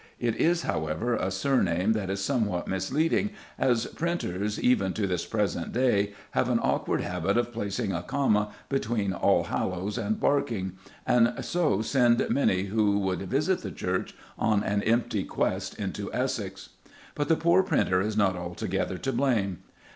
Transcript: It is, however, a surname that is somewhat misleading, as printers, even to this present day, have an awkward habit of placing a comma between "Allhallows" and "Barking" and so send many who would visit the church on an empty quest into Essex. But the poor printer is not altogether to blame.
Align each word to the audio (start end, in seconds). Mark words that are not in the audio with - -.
It 0.19 0.35
is, 0.37 0.63
however, 0.63 1.13
a 1.13 1.29
surname 1.29 1.93
that 1.93 2.09
is 2.09 2.25
somewhat 2.25 2.67
misleading, 2.67 3.29
as 3.59 3.85
printers, 3.85 4.59
even 4.59 4.93
to 4.93 5.05
this 5.05 5.27
present 5.27 5.73
day, 5.73 6.13
have 6.31 6.49
an 6.49 6.57
awkward 6.59 7.01
habit 7.01 7.37
of 7.37 7.53
placing 7.53 7.93
a 7.93 8.01
comma 8.01 8.51
between 8.67 9.13
"Allhallows" 9.13 9.99
and 9.99 10.19
"Barking" 10.19 10.71
and 11.05 11.31
so 11.45 11.83
send 11.83 12.25
many 12.31 12.63
who 12.63 12.97
would 12.97 13.29
visit 13.29 13.59
the 13.61 13.69
church 13.69 14.15
on 14.39 14.63
an 14.63 14.81
empty 14.81 15.23
quest 15.23 15.79
into 15.79 16.11
Essex. 16.11 16.69
But 17.13 17.27
the 17.27 17.35
poor 17.35 17.61
printer 17.61 18.01
is 18.01 18.17
not 18.17 18.35
altogether 18.35 18.97
to 18.97 19.13
blame. 19.13 19.59